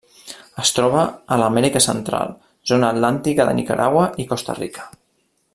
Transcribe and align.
Es 0.61 0.71
troba 0.77 1.03
a 1.35 1.37
l'Amèrica 1.41 1.83
Central: 1.87 2.33
zona 2.73 2.91
atlàntica 2.97 3.49
de 3.51 3.57
Nicaragua 3.63 4.11
i 4.25 4.31
Costa 4.33 4.61
Rica. 4.65 4.93